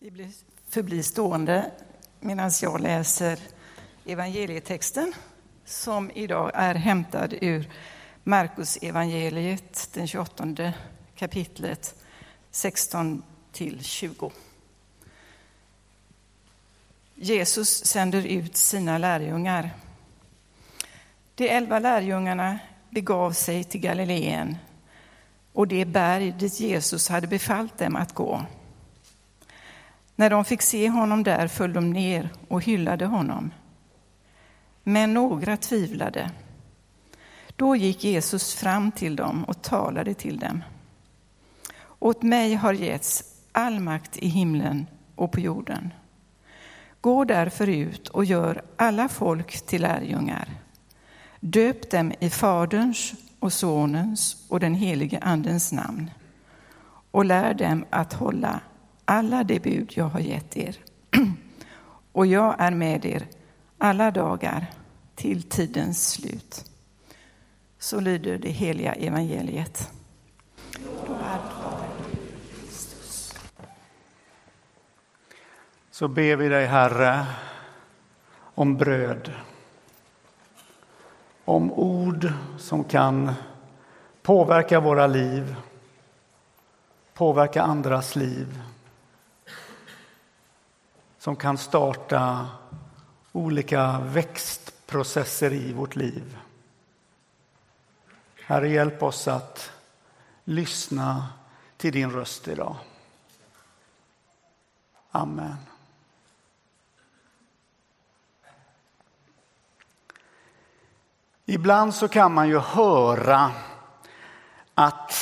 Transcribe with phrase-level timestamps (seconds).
[0.00, 0.10] Vi
[0.82, 1.70] blir stående
[2.20, 3.38] medan jag läser
[4.06, 5.12] evangelietexten
[5.64, 7.70] som idag är hämtad ur
[8.24, 10.72] Markus evangeliet, den 28
[11.14, 11.94] kapitlet
[12.50, 13.22] 16
[13.52, 14.32] till 20.
[17.14, 19.70] Jesus sänder ut sina lärjungar.
[21.34, 22.58] De elva lärjungarna
[22.90, 24.56] begav sig till Galileen
[25.52, 28.46] och det berg dit Jesus hade befallt dem att gå.
[30.18, 33.50] När de fick se honom där föll de ner och hyllade honom.
[34.82, 36.30] Men några tvivlade.
[37.56, 40.64] Då gick Jesus fram till dem och talade till dem.
[41.98, 45.92] Åt mig har getts all makt i himlen och på jorden.
[47.00, 50.48] Gå därför ut och gör alla folk till lärjungar.
[51.40, 56.10] Döp dem i Faderns och Sonens och den helige Andens namn
[57.10, 58.60] och lär dem att hålla
[59.08, 60.76] alla de bud jag har gett er.
[62.12, 63.26] Och jag är med er
[63.78, 64.66] alla dagar
[65.14, 66.64] till tidens slut.
[67.78, 69.90] Så lyder det heliga evangeliet.
[75.90, 77.26] Så ber vi dig, Herre,
[78.54, 79.32] om bröd.
[81.44, 83.32] Om ord som kan
[84.22, 85.56] påverka våra liv,
[87.14, 88.62] påverka andras liv
[91.28, 92.46] som kan starta
[93.32, 96.38] olika växtprocesser i vårt liv.
[98.44, 99.70] Herre, hjälp oss att
[100.44, 101.28] lyssna
[101.76, 102.76] till din röst idag.
[105.10, 105.56] Amen.
[111.46, 113.52] Ibland så kan man ju höra
[114.74, 115.12] att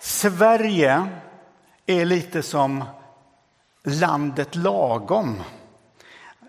[0.00, 1.08] Sverige
[1.86, 2.84] är lite som
[3.84, 5.42] landet lagom.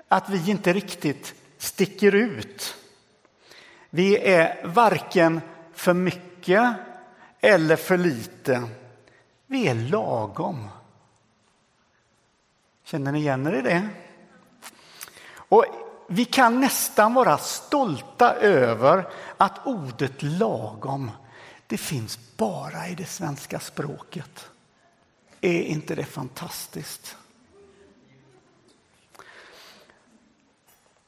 [0.08, 2.76] Att vi inte riktigt sticker ut.
[3.90, 5.42] Vi är varken
[5.74, 6.74] för mycket
[7.40, 8.70] eller för lite.
[9.48, 10.68] Vi är lagom.
[12.84, 13.90] Känner ni igen er i det?
[15.36, 15.66] Och
[16.08, 19.08] vi kan nästan vara stolta över
[19.38, 21.12] att ordet lagom,
[21.68, 24.50] det finns bara i det svenska språket.
[25.42, 27.18] Är inte det fantastiskt?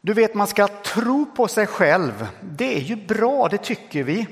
[0.08, 2.28] Du vet, man ska tro på sig själv.
[2.42, 4.28] Det är ju bra, det tycker vi.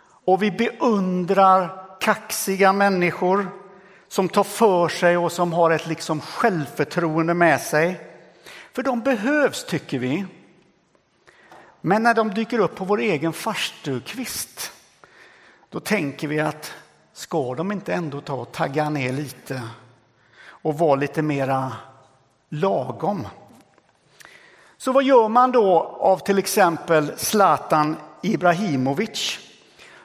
[0.00, 3.46] Och vi beundrar kaxiga människor
[4.08, 8.00] som tar för sig och som har ett liksom självförtroende med sig.
[8.72, 10.26] För de behövs, tycker vi.
[11.80, 14.72] Men när de dyker upp på vår egen farstukvist,
[15.68, 16.72] då tänker vi att
[17.12, 19.62] ska de inte ändå ta och tagga ner lite
[20.46, 21.72] och vara lite mera
[22.48, 23.26] lagom?
[24.78, 29.38] Så vad gör man då av till exempel Zlatan Ibrahimovic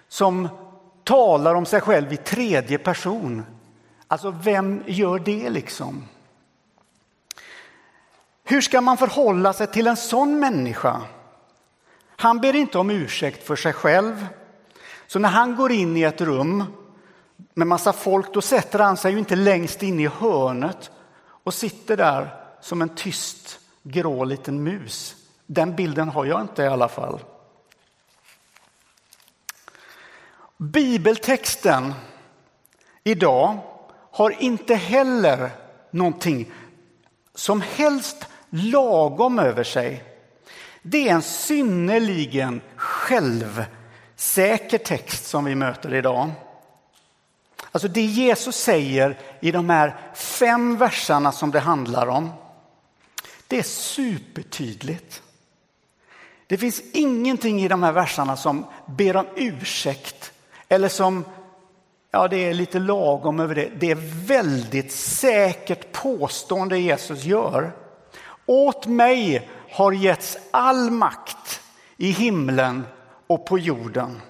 [0.07, 0.50] som
[1.03, 3.45] talar om sig själv i tredje person?
[4.07, 6.03] Alltså, vem gör det liksom?
[8.44, 11.01] Hur ska man förhålla sig till en sån människa?
[12.16, 14.28] Han ber inte om ursäkt för sig själv.
[15.07, 16.63] Så när han går in i ett rum
[17.53, 20.91] med massa folk, då sätter han sig ju inte längst in i hörnet
[21.44, 25.16] och sitter där som en tyst grå liten mus.
[25.45, 27.19] Den bilden har jag inte i alla fall.
[30.57, 31.94] Bibeltexten
[33.03, 33.57] idag
[34.11, 35.49] har inte heller
[35.91, 36.51] någonting
[37.35, 40.03] som helst lagom över sig.
[40.81, 46.31] Det är en synnerligen självsäker text som vi möter idag.
[47.71, 52.29] Alltså det Jesus säger i de här fem verserna som det handlar om
[53.53, 55.24] det är supertydligt.
[56.47, 60.31] Det finns ingenting i de här verserna som ber om ursäkt
[60.69, 61.25] eller som,
[62.12, 63.69] ja det är lite lagom över det.
[63.80, 67.72] Det är väldigt säkert påstående Jesus gör.
[68.45, 71.62] Åt mig har getts all makt
[71.98, 72.83] i himlen
[73.27, 74.22] och på jorden.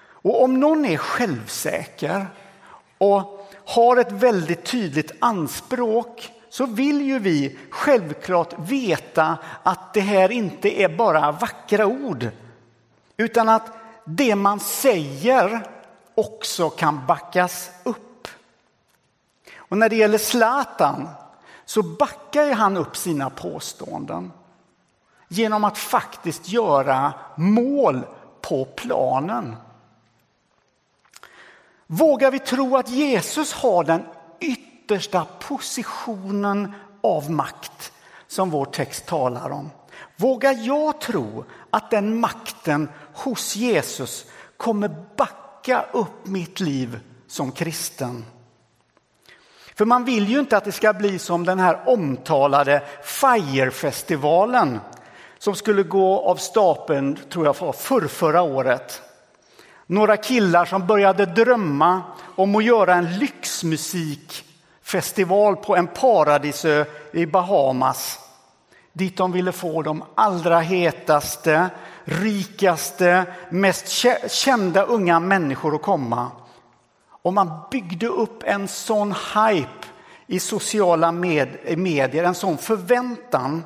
[0.00, 2.26] Och om någon är självsäker
[2.98, 10.32] och har ett väldigt tydligt anspråk så vill ju vi självklart veta att det här
[10.32, 12.28] inte är bara vackra ord
[13.16, 13.72] utan att
[14.04, 15.66] det man säger
[16.14, 18.28] också kan backas upp.
[19.56, 21.08] Och när det gäller Zlatan
[21.64, 24.32] så backar han upp sina påståenden
[25.28, 28.06] genom att faktiskt göra mål
[28.40, 29.56] på planen.
[31.86, 34.02] Vågar vi tro att Jesus har den
[34.90, 37.92] yttersta positionen av makt
[38.26, 39.70] som vår text talar om.
[40.16, 44.26] Vågar jag tro att den makten hos Jesus
[44.56, 48.24] kommer backa upp mitt liv som kristen?
[49.74, 54.78] För man vill ju inte att det ska bli som den här omtalade FIRE-festivalen
[55.38, 59.02] som skulle gå av stapeln, tror jag, för förrförra året.
[59.86, 62.02] Några killar som började drömma
[62.36, 63.18] om att göra en
[64.90, 68.18] festival på en paradisö i Bahamas.
[68.92, 71.70] Dit de ville få de allra hetaste,
[72.04, 73.88] rikaste, mest
[74.28, 76.30] kända unga människor att komma.
[77.22, 79.86] Och man byggde upp en sån hype
[80.26, 83.64] i sociala med medier, en sån förväntan.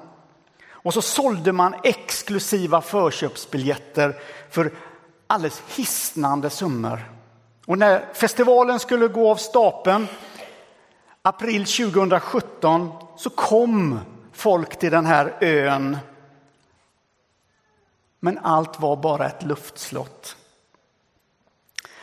[0.71, 4.15] Och så sålde man exklusiva förköpsbiljetter
[4.51, 4.73] för
[5.27, 7.11] alldeles hisnande summor.
[7.67, 10.07] Och när festivalen skulle gå av stapeln
[11.27, 14.01] april 2017 så kom
[14.33, 15.99] folk till den här ön.
[18.21, 20.37] Men allt var bara ett luftslott.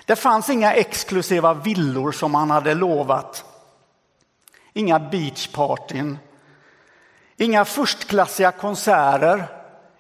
[0.06, 3.45] Det fanns inga exklusiva villor som han hade lovat.
[4.73, 6.17] Inga beachpartyn.
[7.38, 9.47] Inga förstklassiga konserter.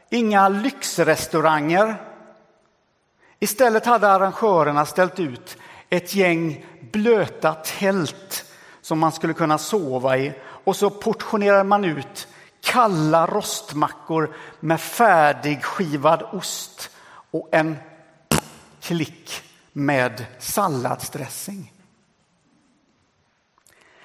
[0.09, 1.95] Inga lyxrestauranger.
[3.39, 5.57] Istället hade arrangörerna ställt ut
[5.89, 8.50] ett gäng blöta tält
[8.91, 10.33] som man skulle kunna sova i
[10.63, 12.27] och så portionerade man ut
[12.61, 16.89] kalla rostmackor med färdigskivad ost
[17.31, 17.77] och en
[18.81, 19.43] klick
[19.73, 21.73] med salladsdressing.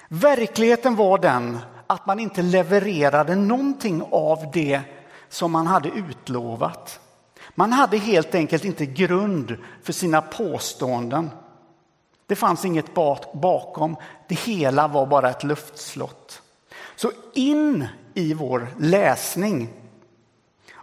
[0.07, 4.81] Verkligheten var den att man inte levererade någonting av det
[5.29, 6.99] som man hade utlovat.
[7.55, 11.29] Man hade helt enkelt inte grund för sina påståenden.
[12.27, 12.93] Det fanns inget
[13.33, 13.95] bakom,
[14.27, 16.41] det hela var bara ett luftslott.
[16.95, 19.69] Så in i vår läsning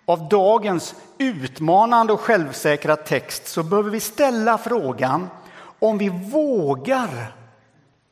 [0.05, 5.31] av dagens utmanande och självsäkra text så behöver vi ställa frågan
[5.79, 7.35] om vi vågar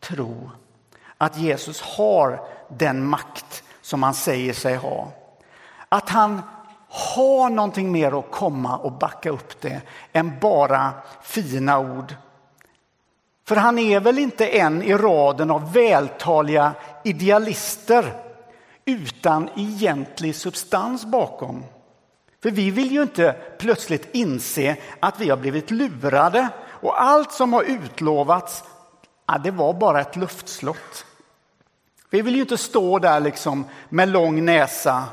[0.00, 0.50] tro
[1.19, 5.08] att Jesus har den makt som han säger sig ha.
[5.88, 6.43] Att han
[6.88, 9.81] har någonting mer att komma och backa upp det
[10.12, 10.93] än bara
[11.23, 12.14] fina ord.
[13.52, 18.14] För han är väl inte en i raden av vältaliga idealister
[18.84, 21.64] utan egentlig substans bakom.
[22.43, 27.52] För vi vill ju inte plötsligt inse att vi har blivit lurade och allt som
[27.52, 28.64] har utlovats,
[29.26, 31.06] ja, det var bara ett luftslott.
[32.10, 35.04] Vi vill ju inte stå där liksom med lång näsa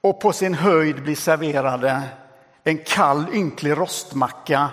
[0.00, 2.02] och på sin höjd bli serverade
[2.64, 4.68] en kall ynklig rostmacka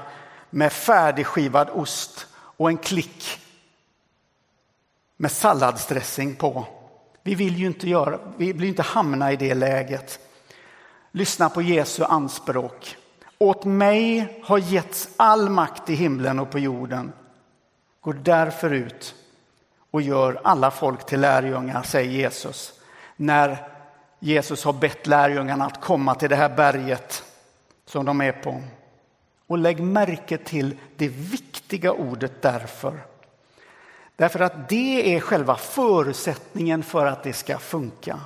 [0.49, 2.25] med färdigskivad ost
[2.59, 3.39] och en klick
[5.17, 6.65] med salladsdressing på.
[7.23, 10.19] Vi vill ju inte, göra, vi vill inte hamna i det läget.
[11.11, 12.97] Lyssna på Jesu anspråk.
[13.37, 17.11] Åt mig har getts all makt i himlen och på jorden.
[18.01, 19.15] Gå därför ut
[19.91, 22.73] och gör alla folk till lärjungar, säger Jesus.
[23.15, 23.67] När
[24.19, 27.23] Jesus har bett lärjungarna att komma till det här berget
[27.85, 28.61] som de är på.
[29.47, 32.99] Och lägg märke till det viktiga ordet därför.
[34.15, 38.19] Därför att det är själva förutsättningen för att det ska funka.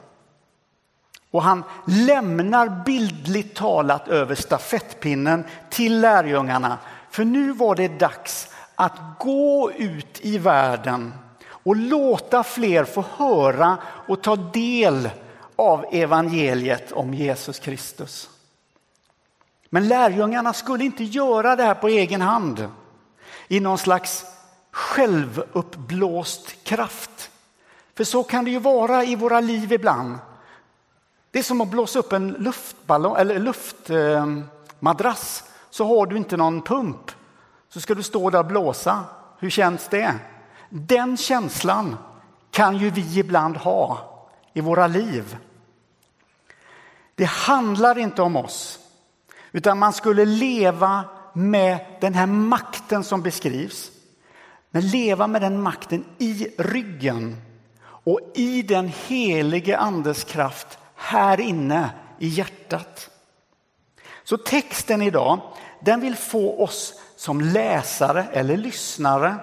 [1.31, 6.77] Och han lämnar bildligt talat över stafettpinnen till lärjungarna.
[7.09, 11.13] För nu var det dags att gå ut i världen
[11.45, 15.09] och låta fler få höra och ta del
[15.55, 18.29] av evangeliet om Jesus Kristus.
[19.69, 22.69] Men lärjungarna skulle inte göra det här på egen hand
[23.47, 24.25] i någon slags
[24.71, 27.31] självuppblåst kraft.
[27.95, 30.17] För så kan det ju vara i våra liv ibland.
[31.31, 36.37] Det är som att blåsa upp en luftballong eller luftmadrass eh, så har du inte
[36.37, 37.11] någon pump.
[37.69, 39.03] Så ska du stå där och blåsa.
[39.39, 40.15] Hur känns det?
[40.69, 41.97] Den känslan
[42.51, 44.09] kan ju vi ibland ha
[44.53, 45.37] i våra liv.
[47.15, 48.79] Det handlar inte om oss,
[49.51, 53.91] utan man skulle leva med den här makten som beskrivs.
[54.69, 57.41] Men leva med den makten i ryggen
[57.85, 63.09] och i den helige andes kraft här inne i hjärtat.
[64.23, 65.39] Så texten idag,
[65.79, 69.35] den vill få oss som läsare eller lyssnare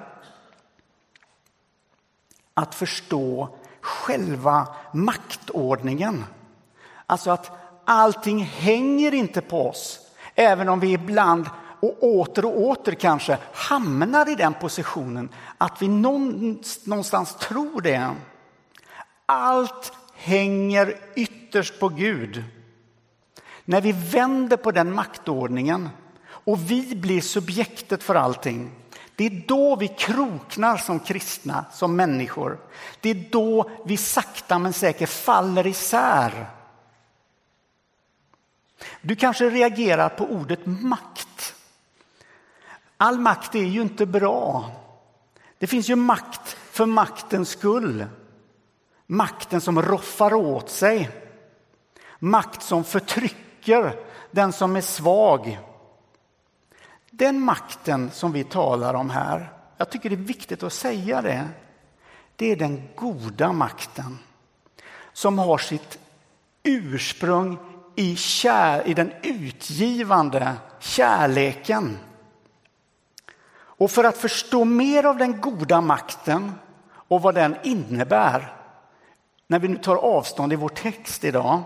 [2.54, 3.49] att förstå
[3.80, 6.25] själva maktordningen.
[7.06, 7.50] Alltså att
[7.85, 10.00] allting hänger inte på oss,
[10.35, 11.47] även om vi ibland
[11.80, 18.10] och åter och åter kanske hamnar i den positionen att vi någonstans tror det.
[19.26, 22.44] Allt hänger ytterst på Gud.
[23.64, 25.88] När vi vänder på den maktordningen
[26.26, 28.70] och vi blir subjektet för allting,
[29.16, 32.58] det är då vi kroknar som kristna, som människor.
[33.00, 36.46] Det är då vi sakta men säkert faller isär.
[39.00, 41.29] Du kanske reagerar på ordet makt.
[43.02, 44.71] All makt är ju inte bra.
[45.59, 48.07] Det finns ju makt för maktens skull.
[49.07, 51.11] Makten som roffar åt sig.
[52.19, 55.59] Makt som förtrycker den som är svag.
[57.11, 61.49] Den makten som vi talar om här, jag tycker det är viktigt att säga det,
[62.37, 64.19] det är den goda makten
[65.12, 65.99] som har sitt
[66.62, 67.59] ursprung
[67.97, 71.99] i, kär, i den utgivande kärleken.
[73.80, 76.52] Och för att förstå mer av den goda makten
[77.08, 78.56] och vad den innebär
[79.46, 81.62] när vi nu tar avstånd i vår text idag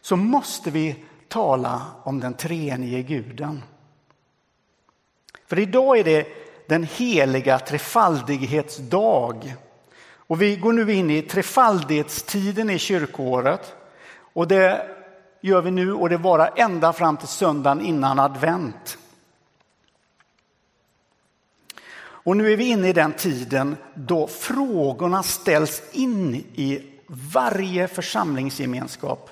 [0.00, 3.62] så måste vi tala om den treenige guden.
[5.46, 6.26] För idag är det
[6.68, 9.54] den heliga trefaldighetsdag.
[10.08, 13.74] Och vi går nu in i trefaldighetstiden i kyrkoåret.
[14.18, 14.88] Och det
[15.40, 18.98] gör vi nu och det varar ända fram till söndagen innan advent.
[22.26, 29.30] Och nu är vi inne i den tiden då frågorna ställs in i varje församlingsgemenskap.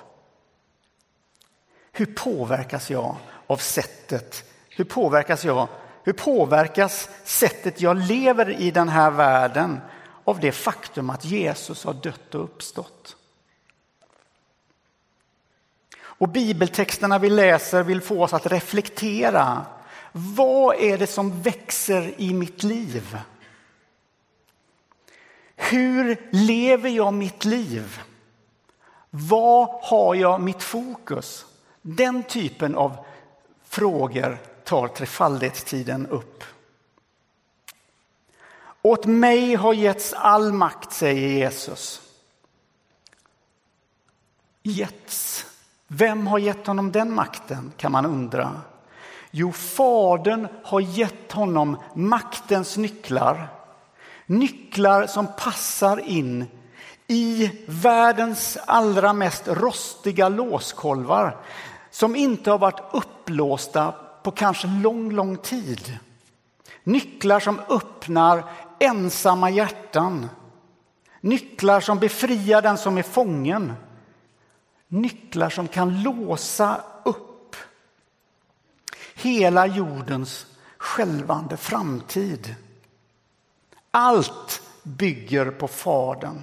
[1.91, 3.15] Hur påverkas jag
[3.47, 4.43] av sättet?
[4.69, 5.67] Hur påverkas jag?
[6.03, 9.81] Hur påverkas sättet jag lever i den här världen
[10.23, 13.15] av det faktum att Jesus har dött och uppstått?
[15.99, 19.65] Och bibeltexterna vi läser vill få oss att reflektera.
[20.17, 23.17] Vad är det som växer i mitt liv?
[25.55, 27.99] Hur lever jag mitt liv?
[29.09, 31.45] Var har jag mitt fokus?
[31.81, 33.05] Den typen av
[33.63, 36.43] frågor tar trefaldighetstiden upp.
[38.81, 42.01] Åt mig har getts all makt, säger Jesus.
[44.63, 45.45] Getts.
[45.87, 48.61] Vem har gett honom den makten, kan man undra.
[49.37, 53.47] Jo, Fadern har gett honom maktens nycklar.
[54.25, 56.45] Nycklar som passar in
[57.07, 61.37] i världens allra mest rostiga låskolvar
[61.91, 65.97] som inte har varit upplåsta på kanske lång, lång tid.
[66.83, 68.43] Nycklar som öppnar
[68.79, 70.29] ensamma hjärtan.
[71.21, 73.73] Nycklar som befriar den som är fången.
[74.87, 76.81] Nycklar som kan låsa
[79.15, 80.45] hela jordens
[80.77, 82.55] skälvande framtid.
[83.91, 86.41] Allt bygger på Fadern.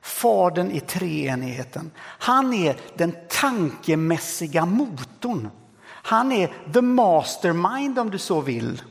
[0.00, 1.90] Fadern i treenigheten.
[1.98, 5.50] Han är den tankemässiga motorn.
[5.86, 8.82] Han är the mastermind om du så vill.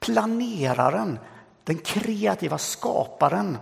[0.00, 1.18] Planeraren,
[1.64, 3.58] den kreativa skaparen.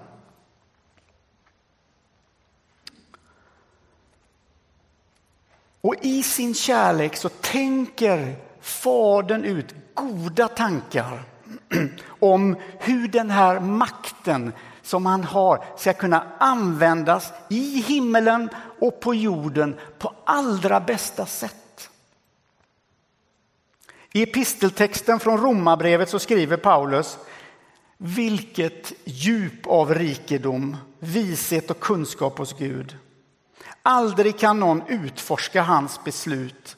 [5.80, 11.22] Och i sin kärlek så tänker Fadern ut goda tankar
[12.20, 14.52] om hur den här makten
[14.82, 21.90] som han har ska kunna användas i himmelen och på jorden på allra bästa sätt.
[24.12, 27.18] I episteltexten från Romarbrevet så skriver Paulus
[27.96, 32.96] vilket djup av rikedom, vishet och kunskap hos Gud.
[33.82, 36.76] Aldrig kan någon utforska hans beslut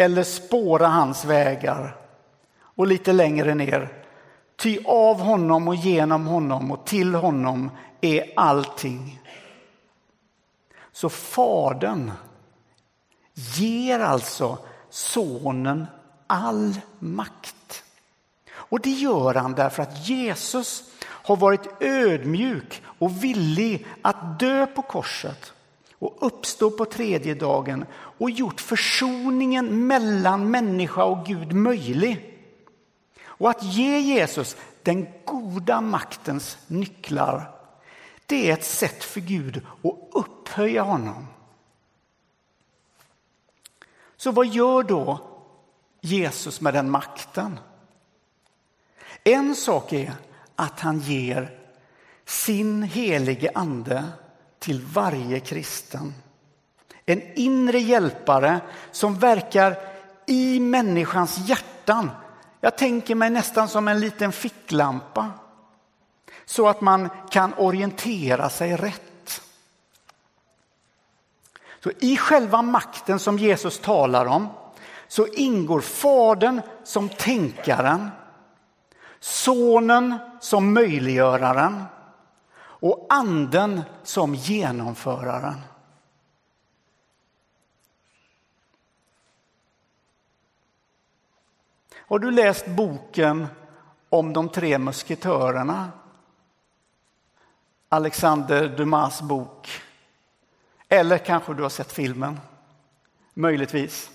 [0.00, 1.96] eller spåra hans vägar.
[2.60, 3.92] Och lite längre ner.
[4.56, 9.20] Ty av honom och genom honom och till honom är allting.
[10.92, 12.12] Så Fadern
[13.34, 14.58] ger alltså
[14.90, 15.86] Sonen
[16.26, 17.84] all makt.
[18.52, 24.82] Och det gör han därför att Jesus har varit ödmjuk och villig att dö på
[24.82, 25.52] korset
[26.00, 32.38] och uppstå på tredje dagen och gjort försoningen mellan människa och Gud möjlig.
[33.24, 37.50] Och att ge Jesus den goda maktens nycklar,
[38.26, 41.26] det är ett sätt för Gud att upphöja honom.
[44.16, 45.20] Så vad gör då
[46.00, 47.58] Jesus med den makten?
[49.24, 50.12] En sak är
[50.56, 51.58] att han ger
[52.24, 54.04] sin helige ande
[54.60, 56.14] till varje kristen.
[57.06, 59.76] En inre hjälpare som verkar
[60.26, 62.10] i människans hjärtan.
[62.60, 65.30] Jag tänker mig nästan som en liten ficklampa.
[66.44, 69.42] Så att man kan orientera sig rätt.
[71.84, 74.48] Så I själva makten som Jesus talar om
[75.08, 78.10] så ingår Fadern som tänkaren,
[79.20, 81.84] Sonen som möjliggöraren
[82.80, 85.60] och Anden som genomföraren.
[91.94, 93.46] Har du läst boken
[94.08, 95.90] om de tre musketörerna?
[97.88, 99.68] Alexander Dumas bok.
[100.88, 102.40] Eller kanske du har sett filmen.
[103.34, 104.10] Möjligtvis.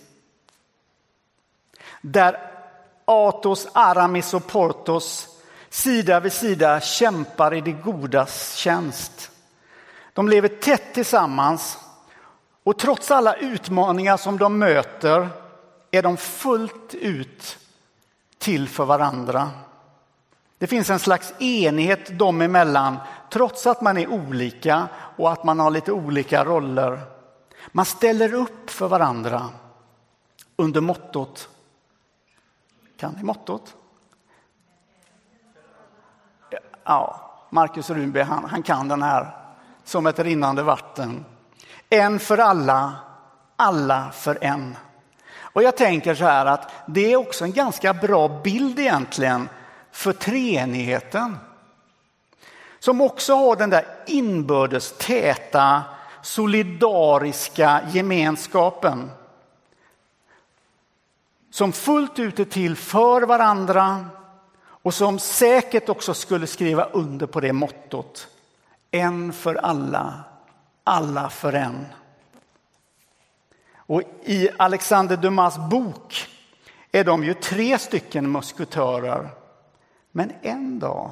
[2.02, 2.52] Där
[3.06, 5.35] Atos, Aramis och Portos
[5.76, 9.32] sida vid sida kämpar i det godas tjänst.
[10.14, 11.78] De lever tätt tillsammans
[12.64, 15.30] och trots alla utmaningar som de möter
[15.92, 17.58] är de fullt ut
[18.38, 19.52] till för varandra.
[20.58, 22.98] Det finns en slags enighet dem emellan
[23.30, 27.02] trots att man är olika och att man har lite olika roller.
[27.72, 29.50] Man ställer upp för varandra
[30.56, 31.50] under mottot.
[32.98, 33.76] Kan ni mottot?
[36.86, 39.36] Ja, Marcus Runby, han, han kan den här
[39.84, 41.26] som ett rinnande vatten.
[41.90, 42.94] En för alla,
[43.56, 44.78] alla för en.
[45.40, 49.50] Och jag tänker så här att det är också en ganska bra bild egentligen
[49.92, 51.38] för treenigheten.
[52.80, 55.84] Som också har den där inbördes täta,
[56.22, 59.12] solidariska gemenskapen.
[61.52, 64.06] Som fullt ut är till för varandra
[64.86, 68.28] och som säkert också skulle skriva under på det mottot.
[68.92, 70.24] En för alla,
[70.84, 71.86] alla för en.
[73.76, 76.28] Och i Alexander Dumas bok
[76.92, 79.30] är de ju tre stycken muskutörer.
[80.12, 81.12] Men en dag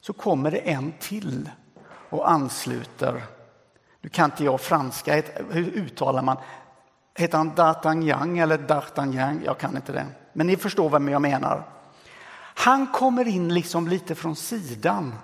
[0.00, 1.50] så kommer det en till
[2.10, 3.22] och ansluter.
[4.00, 6.36] Nu kan inte jag franska, hur uttalar man?
[7.14, 9.40] Heter han D'Artagnan eller D'Artagnan?
[9.44, 10.06] Jag kan inte det.
[10.32, 11.77] Men ni förstår vem jag menar.
[12.58, 15.14] Han kommer in liksom lite från sidan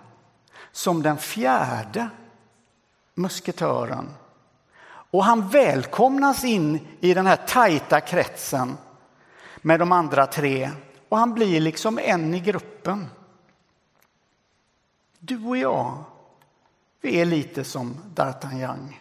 [0.72, 2.08] som den fjärde
[3.14, 4.08] musketören.
[4.86, 8.76] Och han välkomnas in i den här tajta kretsen
[9.56, 10.70] med de andra tre
[11.08, 13.06] och han blir liksom en i gruppen.
[15.18, 16.04] Du och jag,
[17.00, 18.92] vi är lite som D'Artagnan.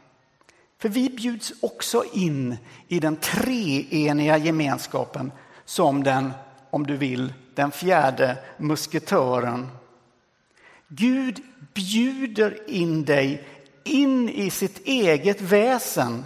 [0.77, 5.31] För vi bjuds också in i den treeniga gemenskapen
[5.65, 6.33] som den,
[6.73, 9.69] om du vill, den fjärde musketören.
[10.87, 11.41] Gud
[11.73, 13.47] bjuder in dig
[13.83, 16.25] in i sitt eget väsen.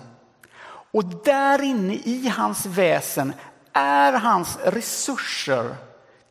[0.91, 3.33] Och där inne i hans väsen
[3.73, 5.75] är hans resurser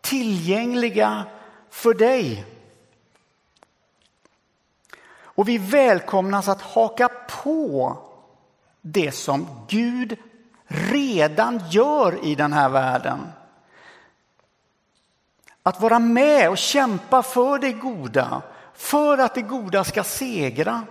[0.01, 1.25] tillgängliga
[1.71, 2.45] för dig.
[5.21, 7.09] Och vi välkomnas att haka
[7.43, 7.99] på
[8.81, 10.17] det som Gud
[10.67, 13.19] redan gör i den här världen.
[15.67, 18.43] Att vara med och kämpa för det goda,
[18.75, 20.83] för att det goda ska segra.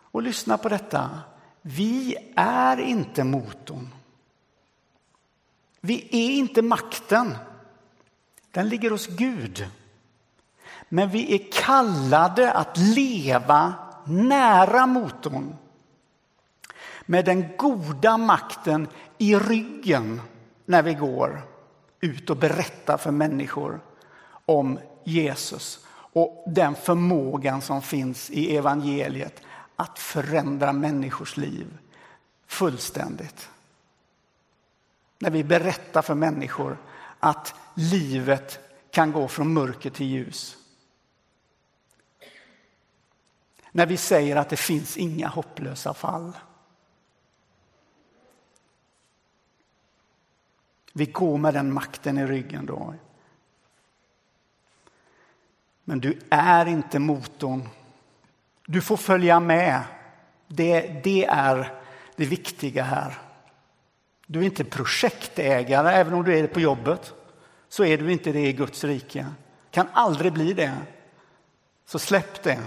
[0.00, 1.10] Och lyssna på detta.
[1.62, 3.88] Vi är inte motorn.
[5.80, 7.36] Vi är inte makten.
[8.50, 9.70] Den ligger hos Gud.
[10.88, 15.56] Men vi är kallade att leva nära motorn.
[17.06, 18.88] Med den goda makten
[19.18, 20.20] i ryggen
[20.66, 21.53] när vi går
[22.04, 23.80] ut och berätta för människor
[24.46, 29.42] om Jesus och den förmågan som finns i evangeliet
[29.76, 31.78] att förändra människors liv
[32.46, 33.48] fullständigt.
[35.18, 36.78] När vi berättar för människor
[37.20, 38.58] att livet
[38.90, 40.56] kan gå från mörker till ljus.
[43.72, 46.32] När vi säger att det finns inga hopplösa fall.
[50.96, 52.94] Vi går med den makten i ryggen då.
[55.84, 57.68] Men du är inte motorn
[58.66, 59.80] du får följa med.
[60.48, 61.72] Det, det är
[62.16, 63.18] det viktiga här.
[64.26, 67.14] Du är inte projektägare, även om du är det på jobbet.
[67.68, 69.26] Så är du inte det i Guds rike.
[69.70, 70.72] Kan aldrig bli det.
[71.86, 72.60] Så släpp det.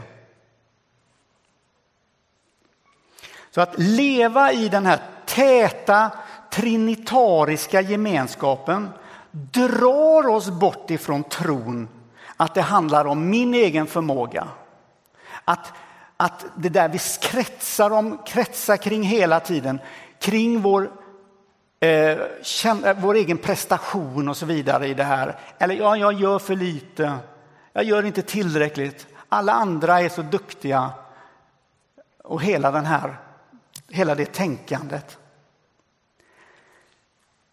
[3.52, 6.12] Så att leva i den här täta
[6.58, 8.90] trinitariska gemenskapen
[9.32, 11.88] drar oss bort ifrån tron
[12.38, 14.48] att det handlar om min egen förmåga.
[15.46, 15.74] Att
[16.18, 19.80] att det där vi kretsar, om, kretsar kring hela tiden,
[20.20, 20.92] kring vår
[21.80, 25.40] eh, eh, vår egen prestation och så vidare i det här.
[25.58, 27.18] Eller ja, jag gör för lite,
[27.74, 30.90] jag gör inte tillräckligt, alla andra är så duktiga.
[32.24, 33.18] Och hela, den här,
[33.90, 35.18] hela det tänkandet.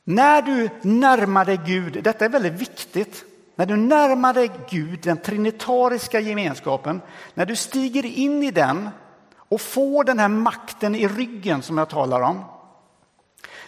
[0.04, 3.24] När du närmar dig Gud, detta är väldigt viktigt,
[3.56, 7.00] när du närmar dig Gud, den trinitariska gemenskapen,
[7.34, 8.90] när du stiger in i den
[9.36, 12.44] och får den här makten i ryggen som jag talar om.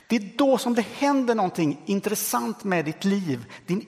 [0.06, 3.86] Det är då som det händer någonting intressant med ditt liv, din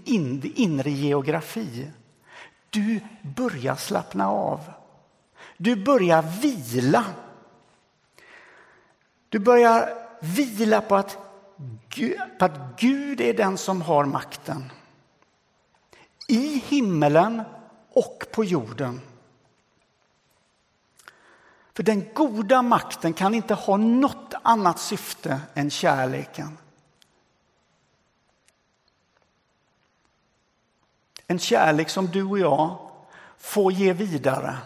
[0.55, 1.91] inre geografi.
[2.71, 4.61] Du börjar slappna av.
[5.57, 7.05] Du börjar vila.
[9.29, 9.89] Du börjar
[10.21, 11.19] vila på att,
[11.89, 14.73] Gud, på att Gud är den som har makten.
[16.29, 17.43] I himmelen
[17.91, 19.01] och på jorden.
[21.75, 26.59] För den goda makten kan inte ha något annat syfte än kärleken.
[31.27, 32.91] En kärlek som du och jag
[33.39, 34.59] får ge vidare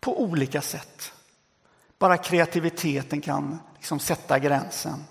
[0.00, 1.12] på olika sätt.
[1.98, 5.04] Bara kreativiteten kan liksom sätta gränsen.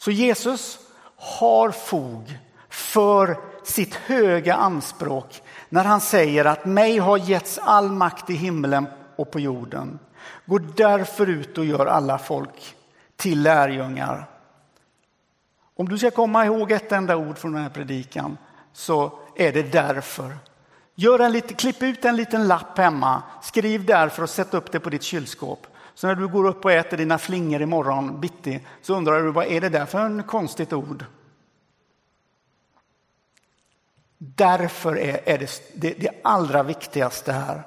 [0.00, 0.78] Så Jesus
[1.16, 8.30] har fog för sitt höga anspråk när han säger att mig har getts all makt
[8.30, 8.86] i himlen
[9.16, 9.98] och på jorden.
[10.46, 12.74] Gå därför ut och gör alla folk
[13.16, 14.26] till lärjungar.
[15.76, 18.38] Om du ska komma ihåg ett enda ord från den här predikan
[18.72, 20.36] så är det därför.
[20.94, 24.80] Gör en lite, klipp ut en liten lapp hemma, skriv därför och sätt upp det
[24.80, 25.66] på ditt kylskåp.
[25.94, 29.46] Så när du går upp och äter dina flingor imorgon bitti så undrar du vad
[29.46, 31.04] är det där för en konstigt ord?
[34.18, 37.62] Därför är, är det, det, det allra viktigaste här.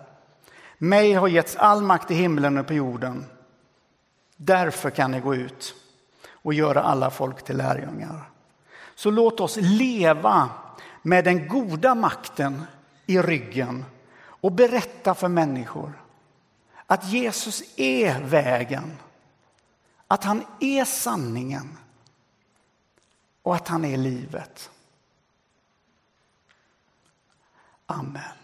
[0.78, 3.26] Mig har getts all makt i himlen och på jorden.
[4.38, 5.76] Därför kan ni gå ut
[6.32, 8.30] och göra alla folk till lärjungar.
[8.96, 10.50] Så låt oss leva
[11.02, 12.64] med den goda makten
[13.06, 13.86] i ryggen
[14.26, 16.03] och berätta för människor
[16.88, 18.98] att Jesus är vägen,
[20.08, 21.78] att han är sanningen
[23.42, 24.70] och att han är livet.
[27.86, 28.43] Amen.